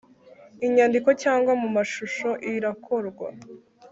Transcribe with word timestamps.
inyandiko 0.65 1.09
cyangwa 1.23 1.51
mu 1.61 1.67
mashusho 1.75 2.29
irakorwa 2.51 3.27